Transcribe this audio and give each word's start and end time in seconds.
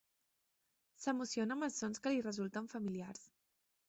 S'emociona 1.03 1.57
amb 1.57 1.67
els 1.67 1.77
sons 1.81 2.01
que 2.05 2.13
li 2.13 2.23
resulten 2.29 2.71
familiars. 2.73 3.23